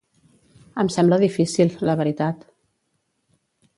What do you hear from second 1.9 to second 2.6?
la veritat.